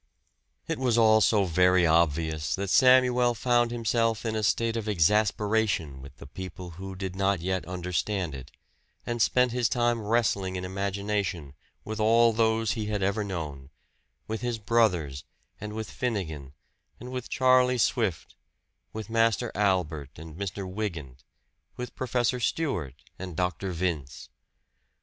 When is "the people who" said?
6.17-6.95